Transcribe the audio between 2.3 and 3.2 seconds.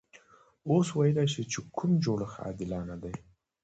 عادلانه دی.